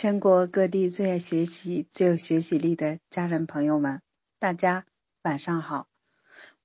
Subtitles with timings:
[0.00, 4.00] 全国各地最爱学习、最有学习力的家人朋友们，
[4.38, 4.86] 大家
[5.22, 5.88] 晚上好！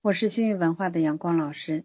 [0.02, 1.83] 我是幸运文化的阳光老师。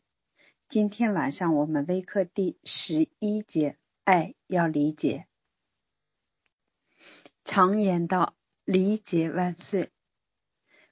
[0.69, 5.27] 今天晚上我们微课第十一节，爱要理解。
[7.45, 8.37] 常言道
[8.67, 9.91] ：“理解万岁。”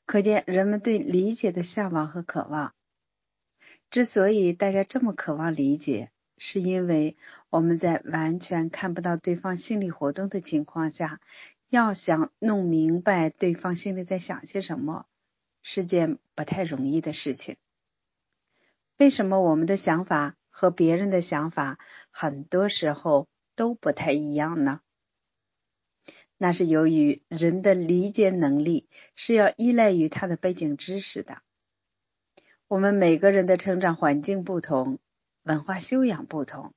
[0.06, 2.74] 可见人们对理解的向往和渴望。
[3.90, 7.16] 之所以大家这么渴望理解，是因为
[7.50, 11.20] 我们在完全看不到对方心理活动的情况下，
[11.68, 15.06] 要想弄明白对方心里在想些什么，
[15.62, 17.56] 是件不太容易的事情。
[18.98, 21.78] 为什么我们的想法和别人的想法
[22.10, 24.80] 很多时候都不太一样呢？
[26.38, 31.38] 那是由于人的理解能力是要依赖于他的背景知识的。
[32.68, 34.98] 我们每个人的成长环境不同。
[35.46, 36.74] 文化修养不同，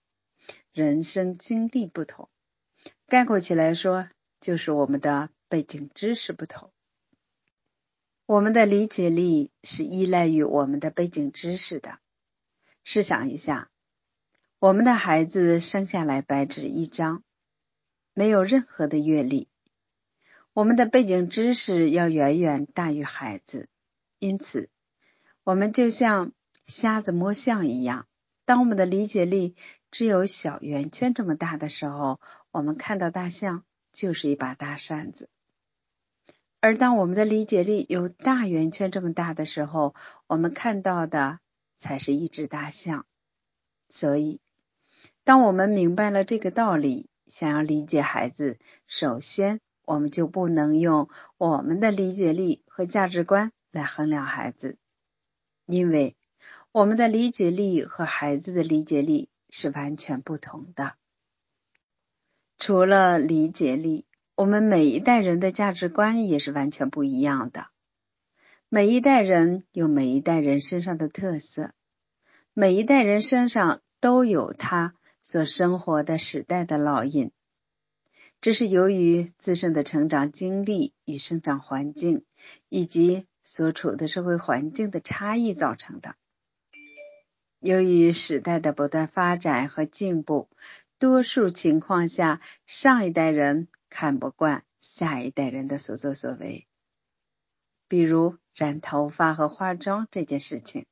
[0.71, 2.29] 人生经历不同，
[3.07, 6.71] 概括起来说，就是我们的背景知识不同。
[8.27, 11.97] 我们的理解力是依赖于我们的背景知识的。
[12.83, 13.71] 试想一下，
[14.59, 17.23] 我们的孩子生下来白纸一张，
[18.13, 19.47] 没有任何的阅历，
[20.53, 23.67] 我们的背景知识要远远大于孩子，
[24.19, 24.69] 因此，
[25.43, 26.33] 我们就像
[26.67, 28.05] 瞎子摸象一样。
[28.49, 29.55] 当我们的理解力
[29.91, 32.19] 只有小圆圈这么大的时候，
[32.49, 35.27] 我们看到大象就是一把大扇子；
[36.59, 39.93] 而当我们的理解力有大圆圈这么大的时候，
[40.25, 41.39] 我们看到的
[41.77, 43.05] 才是一只大象。
[43.87, 44.41] 所以，
[45.23, 54.79] 当我们明白了这个道理，想要理解孩子，首先我们就不能用我们的理解力和价值观来衡量孩子，
[55.67, 56.15] 因为。
[56.71, 60.93] 我们的理解力和孩子的理解力是完全不同的。
[62.59, 67.69] 除了理解力，我们每一代人的价值观也是完全不一样的。
[68.69, 71.73] 每一代人有每一代人身上的特色，
[72.53, 74.93] 每一代人身上都有他
[75.23, 77.31] 所生活的时代的烙印。
[78.41, 82.23] 这是由于自身的成长经历与生长环境
[82.69, 86.15] 以及所处的社会环境的差异造成的。
[87.59, 90.49] 由于时代的不断发展和进步，
[90.97, 96.67] 多数情况下，上一代人看不惯下一代人的所作所为。
[97.89, 100.85] 比如染头发和化妆这件事情，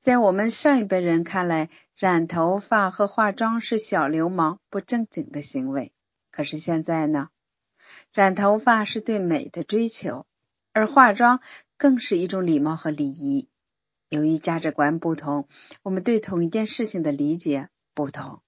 [0.00, 5.92] 在我们上一辈人看来，染头发和化妆是小流氓、不正经的行为。
[6.30, 7.30] 可是现在呢，
[8.12, 10.26] 染头发是对美的追求，
[10.74, 11.40] 而化妆
[11.78, 13.48] 更是一种礼貌和礼仪。
[14.12, 15.48] 由于价值观不同，
[15.82, 18.42] 我们对同一件事情的理解不同。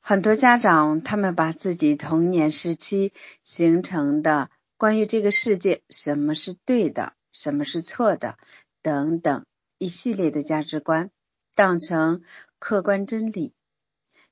[0.00, 3.12] 很多家长他们把自己童年时期
[3.44, 8.38] 形成的关于这个世界什么是对的、什么是错的
[8.82, 9.46] 等等
[9.78, 11.12] 一系列的价值观
[11.54, 12.24] 当成
[12.58, 13.54] 客观真理，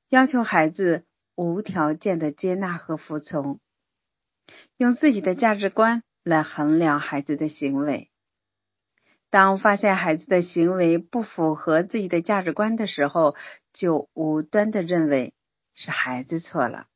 [0.09, 1.05] 要求孩子
[1.37, 3.61] 无条件的接纳和服从，
[4.77, 8.11] 用自己的价值观来衡量孩子的行为。
[9.35, 13.35] 当发现孩子的行为不符合自己的价值观的时候，
[13.73, 15.35] 就无端的认为
[15.75, 16.87] 是孩子错了。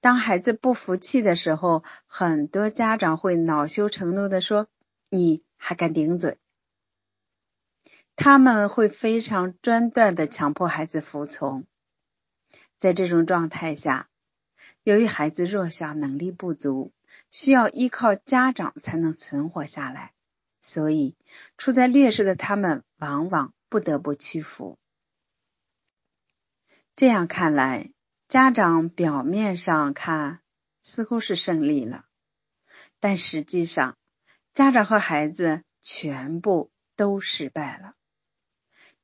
[0.00, 4.68] 当孩子不服气的时候，很多家长会恼羞成怒的说
[5.12, 6.38] ：“你还敢顶嘴？”
[8.16, 11.66] 他们会非常专断的强迫孩子服从。
[12.78, 14.08] 在这种状态下，
[14.82, 16.94] 由于孩子弱小、能力不足，
[17.30, 20.14] 需要依靠家长才能存活下来。
[20.66, 21.14] 所以，
[21.56, 24.80] 处在劣势的他们往往不得不屈服。
[26.96, 27.92] 这样看来，
[28.26, 30.40] 家长表面上看
[30.82, 32.06] 似乎是胜利了，
[32.98, 33.96] 但实际上，
[34.54, 37.94] 家长和孩子全部都失败了。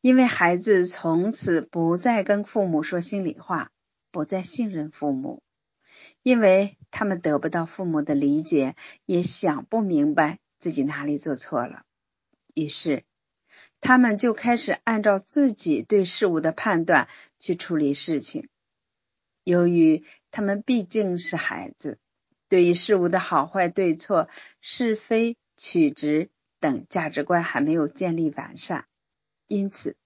[0.01, 3.71] 因为孩子从此不再跟父母说心里话，
[4.11, 5.45] 不再信任父母，
[6.25, 8.75] 因为他们得不到父母的理解，
[9.07, 10.41] 也想不明白。
[10.63, 11.83] 自己哪里做错了，
[12.55, 13.03] 于是
[13.81, 17.09] 他们就开始按照自己对事物的判断
[17.41, 18.49] 去处理事情。
[19.43, 21.99] 由于他们毕竟是孩子，
[22.49, 24.29] 对于事物的好坏对错、
[24.61, 26.31] 是非曲直
[26.61, 28.87] 等价值观还没有建立完善，
[29.49, 29.97] 因此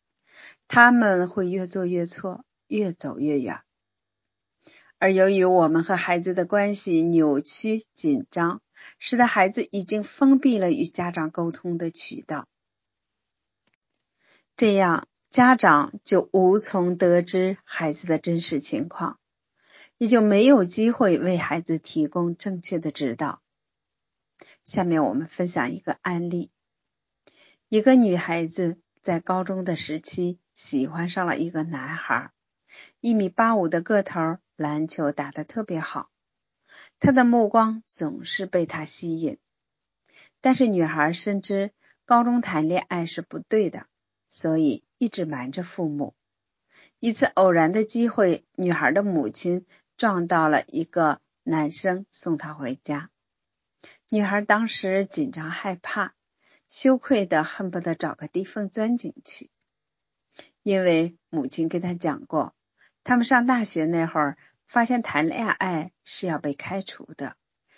[0.68, 3.60] 他们会越做越错，越走越远。
[4.98, 8.62] 而由于我们和孩子的关系扭曲紧张。
[8.98, 12.48] 使得孩子已经封闭了与家长沟通的渠道，
[14.56, 19.18] 这样家长就无从得知孩子的真实情况，
[19.98, 23.42] 也就没有机会为孩子提供正确的指导。
[24.64, 26.50] 下面我们分享一个案例：
[27.68, 32.32] 一个女孩子在高中的时期喜欢上了一个男孩，
[33.00, 36.10] 一米八五的个头，篮球打得特别好，
[36.98, 39.38] 他的目光总是被他吸引。
[40.40, 41.72] 但是女孩深知
[42.04, 43.86] 高中谈恋爱是不对的，
[44.30, 46.14] 所以一直瞒着父母。
[47.00, 49.66] 一次偶然的机会，女孩的母亲
[49.96, 53.10] 撞到了一个男生送她回家。
[54.08, 56.14] 女孩当时紧张害怕，
[56.68, 59.50] 羞愧的恨不得找个地缝钻进去。
[60.62, 62.54] 因为母亲跟她讲过，
[63.04, 67.36] 他们上大学那会儿发现谈恋爱是要被开除的，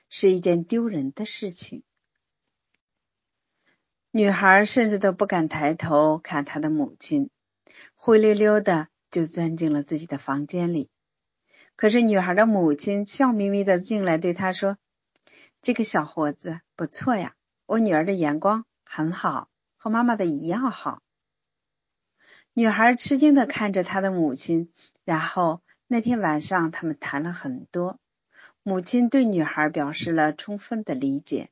[0.08, 1.82] 是一件丢人的事情。
[4.11, 7.31] 女孩甚至都不敢抬头看她的母亲，
[7.94, 10.90] 灰溜溜的就钻进了自己的房间里。
[11.76, 14.79] 可是女孩的母亲笑眯眯的进来对她说
[15.61, 17.34] ：“这个小伙子不错呀，
[17.67, 21.02] 我女儿的眼光很好，和妈妈的一样好。”
[22.55, 24.73] 女孩吃惊的看着她的母亲，
[25.05, 27.99] 然后那天晚上他们谈了很多，
[28.62, 31.49] 母亲对女孩表示了充分的理解。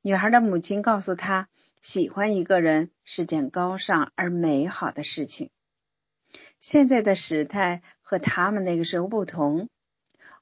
[0.00, 1.48] 女孩的母亲告诉她。
[1.80, 5.50] 喜欢一个人是件高尚而美好的事情。
[6.58, 9.68] 现在的时代和他们那个时候不同，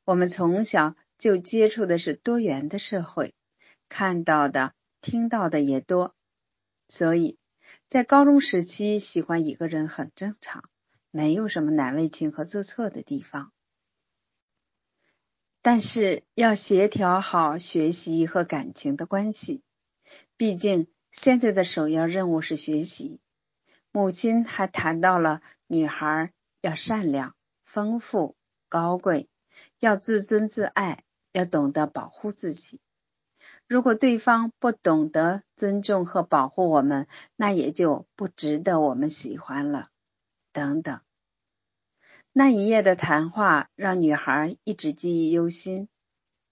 [0.05, 3.35] 我们从小就接触的是多元的社会，
[3.91, 4.73] 看到的、
[5.03, 6.15] 听到的也多，
[6.89, 7.37] 所以
[7.91, 10.65] 在高中时期喜欢一个人很正常，
[11.11, 13.53] 没有什么难为情和做错的地方。
[15.63, 19.63] 但是要协调好学习和感情的关系，
[20.37, 20.89] 毕竟。
[21.13, 23.23] 现在的首要任务是学习。
[23.91, 26.31] 母亲还谈到了女孩
[26.61, 28.37] 要善良、丰富、
[28.69, 29.27] 高贵，
[29.81, 32.83] 要自尊自爱，要懂得保护自己。
[33.67, 39.89] 如果对方不懂得尊重和保护我们，那也就不值得我们喜欢了。
[40.57, 41.03] 等等。
[42.33, 45.91] 那一夜的谈话让女孩一直记忆犹新。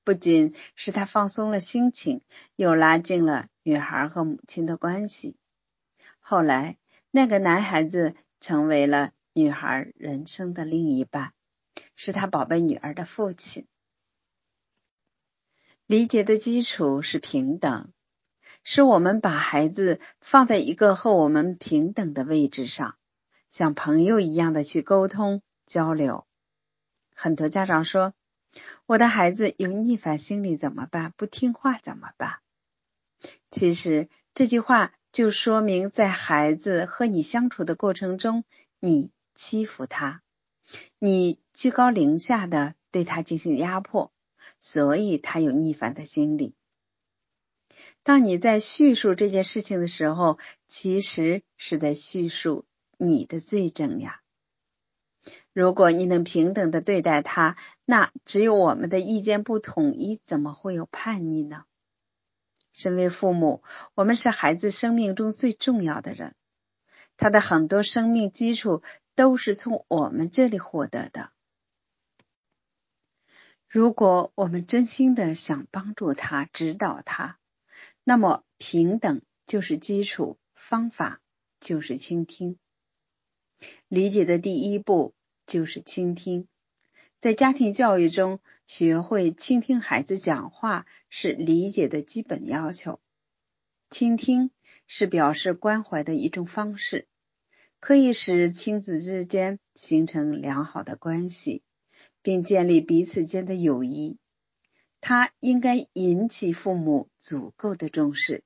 [0.05, 2.21] 不仅使她放松了心情，
[2.55, 5.39] 又拉近了女孩和母亲的关系。
[6.21, 6.77] 后来，
[7.11, 11.33] 那个男孩子成为了女孩人生的另一半，
[11.97, 13.67] 是他宝贝女儿的父亲。
[15.87, 17.91] 理解的基础是平等，
[18.63, 22.99] 是我们把孩子放在一个和我们平等的位置上，
[23.55, 26.27] 像朋友一样的去沟通交流。
[27.15, 28.13] 很多家长说。
[28.87, 31.13] 我的孩子有逆反心理怎么办？
[31.17, 32.39] 不听话怎么办？
[33.51, 38.45] 其实这句话就说明，在孩子和你相处的过程中，
[38.79, 40.23] 你欺负他，
[41.01, 44.13] 你居高临下的对他进行压迫，
[44.61, 46.55] 所以他有逆反的心理。
[48.05, 52.67] 当你在叙述这件事情的时候，其实是在叙述
[52.99, 54.21] 你的罪证呀。
[55.53, 61.65] 如果你能平等的对待他，那只有我们的意见不统一，怎么会有叛逆呢？
[62.73, 63.63] 身为父母，
[63.95, 66.35] 我们是孩子生命中最重要的人，
[67.17, 68.83] 他的很多生命基础
[69.15, 71.31] 都是从我们这里获得的。
[73.69, 77.39] 如果我们真心的想帮助他、指导他，
[78.03, 81.21] 那么平等就是基础，方法
[81.61, 82.59] 就是倾听。
[83.89, 85.15] 理解的第一步。
[85.47, 86.47] 就是倾听，
[87.21, 92.99] 在家庭教育中，学会倾听孩子讲话是理解的基本要求。
[93.91, 94.51] 倾听
[94.87, 97.07] 是表示关怀的一种方式，
[97.79, 101.63] 可以使亲子之间形成良好的关系，
[102.23, 104.17] 并建立彼此间的友谊。
[105.03, 108.45] 它应该引起父母足够的重视。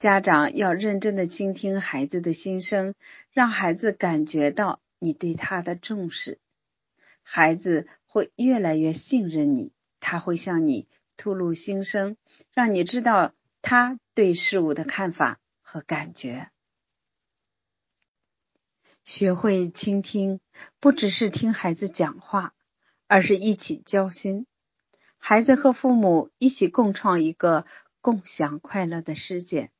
[0.00, 2.94] 家长要认真的倾听孩子的心声，
[3.30, 4.80] 让孩子感觉到。
[5.02, 6.38] 你对他的重视，
[7.22, 12.18] 孩子会越来越信任你，他会向你吐露心声，
[12.52, 16.50] 让你知道他对事物的看法和感觉。
[19.02, 20.40] 学会倾听，
[20.80, 22.52] 不只是听孩子讲话，
[23.06, 24.46] 而是一起交心。
[25.16, 27.64] 孩子和父母一起共创一个
[28.02, 29.70] 共享快乐的世界。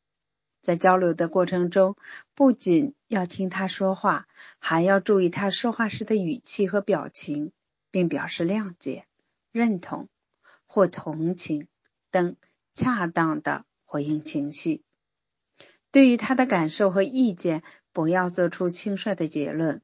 [0.63, 1.97] 在交流的过程中，
[2.35, 7.53] 不仅要听他说话，还要注意他说话时的语气和表情，
[7.91, 9.05] 并表示谅解、
[9.53, 10.09] 认同
[10.67, 11.67] 或同情
[12.11, 12.37] 等
[12.75, 14.83] 恰当的回应情绪。
[15.91, 19.83] 对于他的感受和意见，不要做出轻率的结论。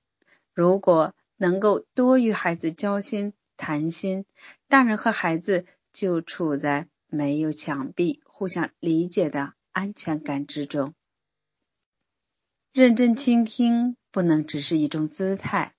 [0.55, 4.25] 如果能够多与孩子交心谈心，
[4.69, 10.95] 大人和孩子就处在没有墙壁、互相理解的安全感之中。
[12.73, 15.75] 认真倾听不能只是一种姿态。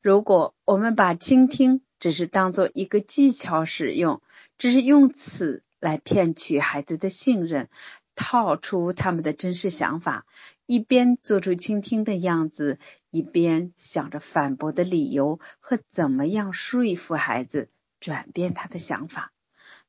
[0.00, 4.22] 如果我们把倾听只是当做一个技巧使用，
[4.58, 7.68] 只是用此来骗取孩子的信任。
[8.14, 10.24] 套出他们的真实想法，
[10.66, 12.78] 一边做出倾听的样子，
[13.10, 19.32] 一边想着反驳的理由和怎么样说服孩子转变他的想法，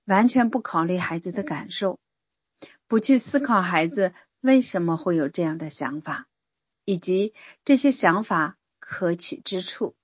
[0.06, 2.00] 完全不考虑孩子的感受，
[2.88, 6.28] 不去思考孩子为什么会有这样的想法，
[6.86, 7.34] 以及
[7.66, 9.96] 这些想法可取之处。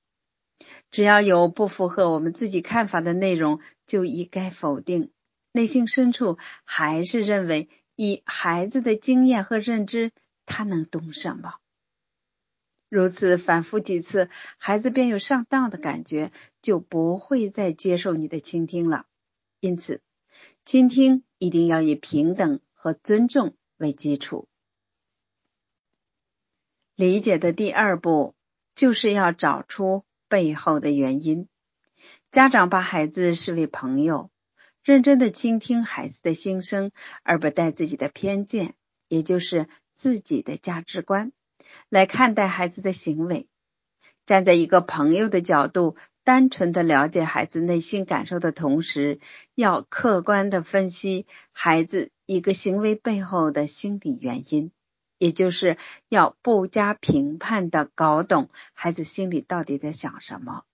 [0.92, 5.12] 只要有不符合我们自己看法的内容，就一概否定，
[5.52, 7.70] 内心深处还是认为。
[8.02, 10.14] 以孩子的经验和认知，
[10.46, 11.56] 他能懂什么？
[12.88, 16.32] 如此反复几次，孩子便有上当的感觉，
[16.62, 19.06] 就不会再接受你的倾听了。
[19.60, 20.02] 因此，
[20.64, 24.48] 倾听一定要以平等和尊重为基础。
[26.96, 28.36] 理解的第二步，
[28.74, 31.50] 就是要找出背后的原因。
[32.32, 34.32] 家长把孩子视为朋友。
[34.82, 36.92] 认真的倾听孩子的心声，
[37.24, 38.76] 而不带自己的偏见，
[39.10, 41.34] 也就是自己的价值观
[41.90, 43.50] 来看待孩子的行为。
[44.26, 45.98] 站在一个朋友的角度，
[46.30, 49.20] 单纯的了解孩子内心感受的同时，
[49.56, 54.72] 要客观的分析孩子一个行为背后的心理原因，
[55.18, 60.66] 也就是要不加评判的搞懂孩子心里到底在想什么。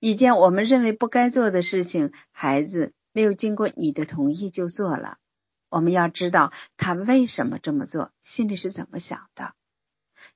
[0.00, 5.16] 一件我们认为不该做的事情，孩子没有经过你的同意就做了。
[5.70, 9.54] 我们要知道他为什么这么做，心里是怎么想的。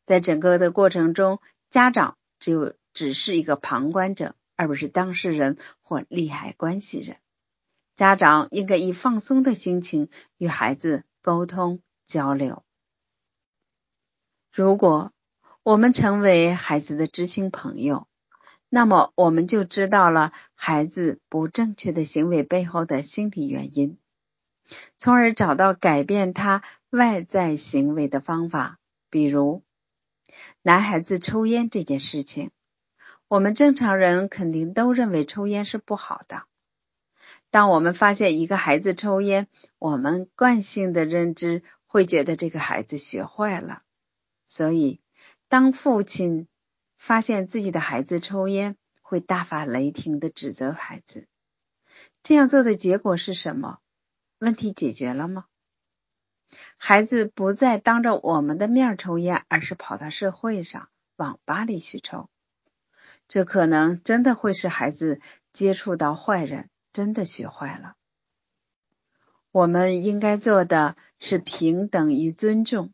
[0.07, 1.39] 在整个的过程中，
[1.69, 7.17] 家长只有只是一个旁观者，而不是当事人或利害关系人。
[7.97, 12.65] 家长应该以放松的心情与孩子沟通交流。
[14.53, 15.13] 如果
[15.63, 18.07] 我们成为孩子的知心朋友。
[18.73, 23.99] 那么我们就知道了孩子不正确的行为背后的心理原因，
[24.97, 28.79] 从而找到改变他外在行为的方法。
[29.11, 29.65] 比如，
[30.63, 32.53] 男孩子抽烟这件事情，
[33.31, 36.43] 我们正常人肯定都认为抽烟是不好的。
[37.51, 39.47] 当我们发现一个孩子抽烟，
[39.79, 43.83] 我们惯性的认知会觉得这个孩子学坏了。
[44.49, 45.01] 所以，
[45.49, 46.49] 当父亲。
[46.99, 51.27] 发现自己的孩子抽烟，会大发雷霆的指责孩子。
[52.23, 53.79] 这样做的结果是什么？
[54.39, 55.47] 问题解决了吗？
[56.77, 62.29] 孩子不再当着我们的面抽烟，而是跑到社会上、网吧里去抽。
[63.31, 65.21] 这可能真的会使孩子
[65.53, 67.95] 接触到坏人，真的学坏了。
[69.53, 72.93] 我们应该做的是平等与尊重。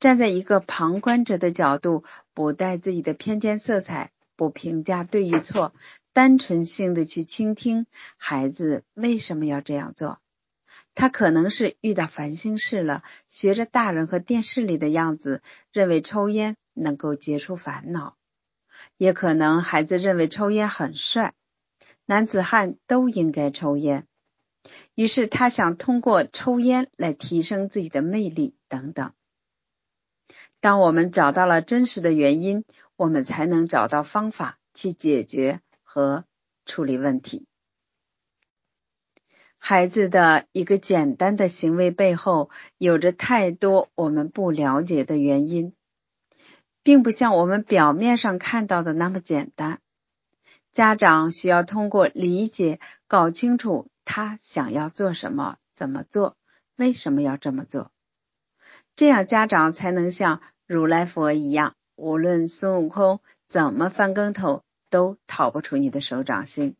[0.00, 5.74] 站在一个旁观者的角度，不带自己的偏见色彩，不评价对与错，
[6.14, 10.20] 单纯性的去倾听孩子为什么要这样做。
[10.94, 18.15] 他可能是遇到烦心事了，学着大人和电视里的样子，认为抽烟能够解除烦恼；
[18.96, 21.34] 也可能孩子认为抽烟很帅，
[22.04, 24.06] 男子汉都应该抽烟，
[24.94, 29.12] 于是他想通过抽烟来提升自己的魅力等等。
[30.60, 32.64] 当我们找到了真实的原因，
[32.96, 36.24] 我们才能找到方法去解决和
[36.64, 37.46] 处理问题。
[39.58, 45.74] 孩子的一个简单的行为背后，有着太多我们不了解的原因，
[46.86, 49.80] 并不像我们表面上看到的那么简单。
[50.70, 52.78] 家长需要通过理解，
[53.08, 56.36] 搞清楚他想要做什么、怎么做、
[56.76, 57.90] 为什么要这么做，
[58.94, 60.40] 这样家长才能像。
[60.64, 66.76] 如来佛一样，无论孙悟空怎么翻跟头，都逃不出你的手掌心。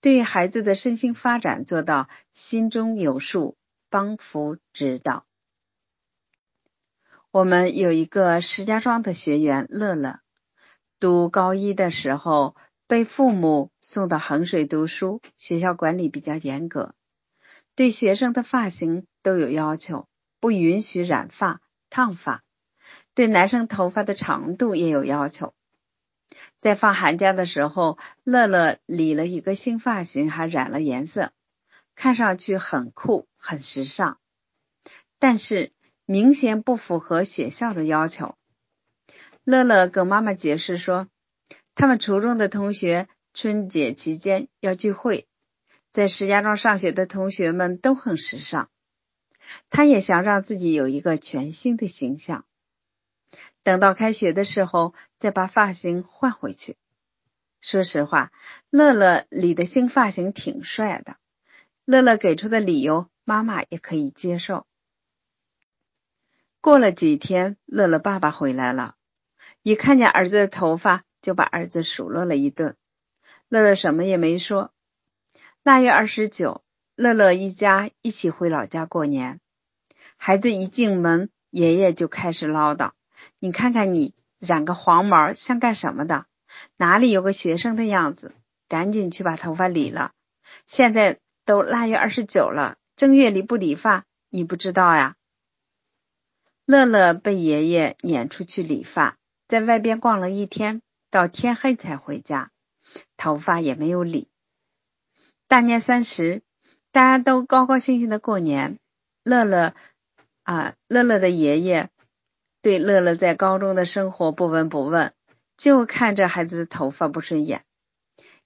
[0.00, 3.58] 对于孩子的身心发展，做到心中有数，
[3.90, 5.26] 帮扶指导。
[7.32, 10.18] 我们有一个石家庄的学员乐乐，
[10.98, 12.56] 读高一的时候
[12.88, 16.92] 被父母送到衡水读书，学校管理比较严格，
[17.76, 20.08] 对学生的发型都有要求，
[20.40, 22.42] 不允许染发、烫发。
[23.14, 25.54] 对男生头发的长度也有要求。
[26.60, 31.30] 在放寒假的时候，乐乐理了一个新发型，还染了颜色，
[31.94, 34.18] 看上去很酷、很时尚。
[35.20, 35.72] 但是
[36.10, 38.34] 明显不符合学校的要求。
[39.44, 41.06] 乐乐跟妈妈解释说，
[41.76, 45.28] 他们初中的同学春节期间要聚会，
[45.92, 48.68] 在石家庄上学的同学们都很时尚，
[49.68, 52.44] 他也想让自己有一个全新的形象。
[53.62, 56.76] 等到开学的时候，再把发型换回去。
[57.60, 58.32] 说实话，
[58.68, 61.18] 乐乐理的新发型挺帅的。
[61.84, 64.66] 乐乐给出的理由，妈妈也可以接受。
[66.60, 68.94] 过了几天，乐乐爸爸回来了，
[69.62, 72.76] 一看见儿子的头发，就把儿子数落了一顿。
[73.48, 74.72] 乐乐什么也没说。
[75.62, 76.62] 腊月二十九，
[76.94, 79.40] 乐乐一家一起回老家过年。
[80.16, 82.92] 孩子一进门，爷爷就开始唠叨
[83.40, 86.26] ：“你看看你染个黄毛，像干什么的？
[86.76, 88.34] 哪里有个学生的样子？
[88.68, 90.12] 赶紧去把头发理了。
[90.66, 95.16] 现在。”都腊月二十九了，正月里不理发，你不知道呀？
[96.70, 99.16] 乐乐被爷爷撵出去理发，
[99.48, 102.52] 在外边逛了一天，到天黑才回家，
[103.16, 104.28] 头发也没有理。
[105.48, 106.42] 大年三十，
[106.92, 108.78] 大家都高高兴兴的过年。
[109.24, 109.74] 乐乐
[110.44, 111.90] 啊，乐乐的爷爷
[112.62, 115.12] 对乐乐在高中的生活不闻不问，
[115.56, 117.64] 就看着孩子的头发不顺眼。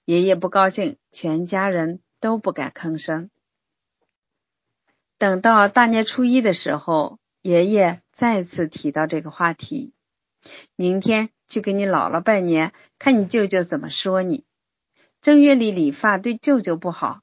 [0.05, 2.01] 爷爷不高兴，全家人。
[2.21, 3.29] 都不敢吭声。
[5.19, 9.93] 等到大年初一的时候，爷爷再次提到这个话题
[10.75, 14.45] ：“明天去给你姥姥拜年，看你舅舅怎么说你。
[15.21, 17.21] 正月里理发对舅舅不好，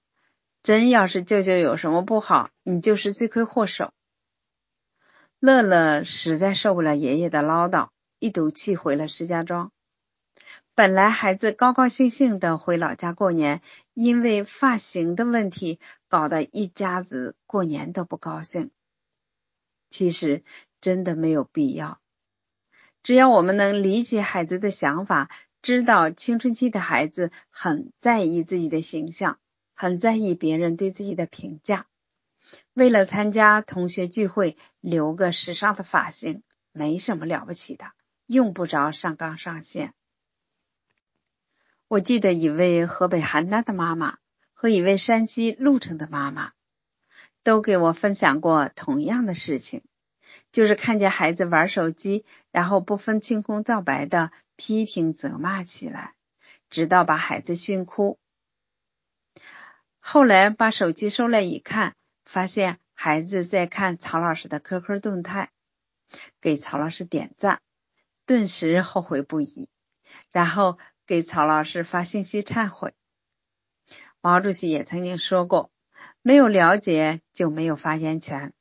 [0.62, 3.90] 真要是舅舅有什么不好，你就是罪魁祸首。”
[5.40, 7.88] 乐乐实在受不了爷爷的唠叨，
[8.20, 9.72] 一赌气回了石家庄。
[10.76, 13.60] 本来孩子高高兴兴的回老家过年，
[13.92, 18.70] 因为发型的问题，搞得一家子过年都不高兴。
[19.92, 20.42] 其实
[20.80, 22.00] 真的没有必要，
[23.04, 25.30] 只要我们能理解孩子的想法，
[25.60, 29.38] 知道青春期的孩子很在意自己的形象，
[29.74, 31.86] 很在意别人对自己的评价，
[32.72, 37.84] 为了参加同学聚会留个时尚的发型，没什么了不起的，
[38.26, 39.94] 用不着上纲上线。
[41.86, 44.16] 我记得一位河北邯郸的妈妈
[44.54, 46.52] 和一位山西潞城的妈妈，
[47.42, 49.82] 都给我分享过同样的事情，
[50.52, 56.14] 就是看见孩子玩手机，然后不分青红皂白的批评责骂起来，
[56.70, 58.18] 直到把孩子训哭。
[59.98, 65.50] 后来把手机收来一看，发现孩子在看曹老师的 QQ 动态，
[66.40, 67.60] 给曹老师点赞，
[68.26, 69.68] 顿时后悔不已，
[70.30, 70.78] 然后。
[71.04, 72.94] 给曹老师发信息忏悔。
[74.20, 75.70] 毛主席也曾经说过
[76.22, 78.52] ：“没有了解就没有发言权。”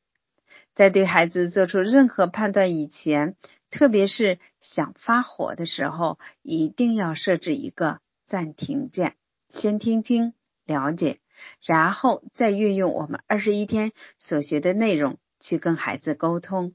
[0.73, 3.35] 在对孩子做出任何判断以前，
[3.69, 9.15] 特别是想发火的时候，一定要设置一个暂停键，
[9.49, 10.33] 先听听
[10.65, 11.19] 了解，
[11.61, 16.73] 然后再运用我们二十一天所学的内容去跟孩子沟通。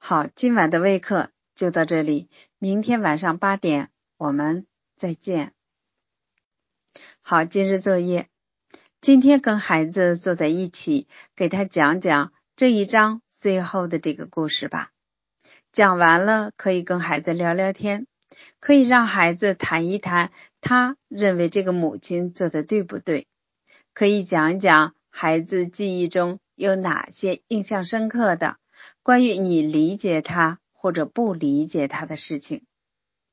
[0.00, 3.90] 好，今晚的微课就到这里，明天晚上八点。
[4.16, 5.52] 我们再见。
[7.20, 8.28] 好，今日作业，
[9.04, 14.92] 今天跟孩子坐在一起，给他讲讲这一章最后的这个故事吧。
[15.72, 18.06] 讲完了，可以跟孩子聊聊天，
[18.60, 23.26] 可以让孩子谈一谈他认为这个母亲做的对不对，
[23.92, 28.56] 可以讲一讲孩子记忆中有哪些印象深刻的
[29.02, 32.64] 关于你理解他或者不理解他的事情。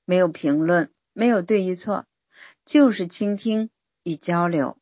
[0.04, 2.04] 没有评论，没有对与错，
[2.66, 3.70] 就是倾听
[4.04, 4.78] 与交流。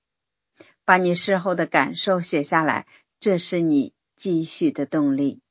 [0.90, 2.88] 把你事后的感受写下来，
[3.20, 5.44] 这是你继续的动力。